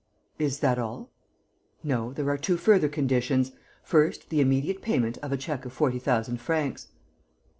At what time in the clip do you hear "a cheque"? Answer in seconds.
5.31-5.61